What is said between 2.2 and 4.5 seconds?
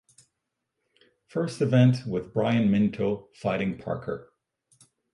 Brian Minto fighting Parker.